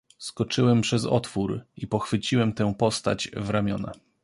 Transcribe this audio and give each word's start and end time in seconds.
"Skoczyłem 0.17 0.81
przez 0.81 1.05
otwór 1.05 1.61
i 1.77 1.87
pochwyciłem 1.87 2.53
tę 2.53 2.75
postać 2.77 3.29
w 3.37 3.49
ramiona." 3.49 3.91